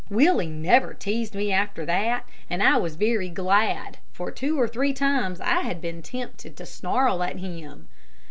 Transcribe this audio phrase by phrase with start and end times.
[0.09, 4.93] Willie never teased me after that, and I was very glad, for two or three
[4.93, 7.87] times I had been tempted to snarl at him.